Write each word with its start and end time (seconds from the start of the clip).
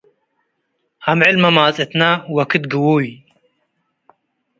አምዕል 1.09 1.37
መማጽእትነ 1.43 2.01
ወክድ 2.35 2.63
ግዉይ 2.71 3.07